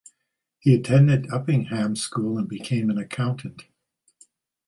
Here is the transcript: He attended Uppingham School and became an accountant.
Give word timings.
He 0.57 0.73
attended 0.73 1.27
Uppingham 1.31 1.95
School 1.95 2.39
and 2.39 2.49
became 2.49 2.89
an 2.89 2.97
accountant. 2.97 3.65